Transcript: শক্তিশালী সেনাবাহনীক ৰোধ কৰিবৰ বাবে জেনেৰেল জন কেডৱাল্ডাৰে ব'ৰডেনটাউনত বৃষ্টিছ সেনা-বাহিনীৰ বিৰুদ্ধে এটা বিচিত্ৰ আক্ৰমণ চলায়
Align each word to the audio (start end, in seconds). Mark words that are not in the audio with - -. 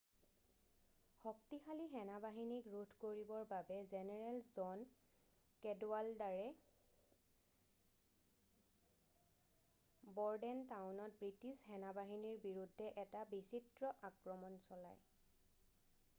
শক্তিশালী 1.23 1.83
সেনাবাহনীক 1.89 2.67
ৰোধ 2.75 2.93
কৰিবৰ 3.03 3.43
বাবে 3.51 3.75
জেনেৰেল 3.91 4.39
জন 4.55 4.81
কেডৱাল্ডাৰে 5.65 6.47
ব'ৰডেনটাউনত 10.21 11.21
বৃষ্টিছ 11.21 11.55
সেনা-বাহিনীৰ 11.67 12.41
বিৰুদ্ধে 12.47 12.89
এটা 13.05 13.21
বিচিত্ৰ 13.35 13.93
আক্ৰমণ 14.11 14.59
চলায় 14.71 15.07